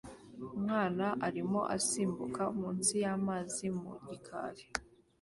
[0.57, 4.63] Umwana arimo asimbukira munsi y'amazi mu gikari